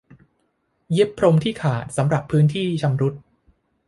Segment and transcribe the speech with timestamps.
[0.91, 3.13] เย็บพรมที่ขาดสำหรับพื้นที่ชำรุด